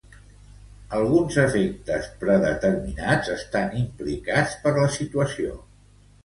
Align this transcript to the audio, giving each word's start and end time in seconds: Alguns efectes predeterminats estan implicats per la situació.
Alguns 0.99 1.35
efectes 1.43 2.07
predeterminats 2.23 3.29
estan 3.35 3.77
implicats 3.83 4.57
per 4.65 4.75
la 4.81 4.89
situació. 4.99 5.55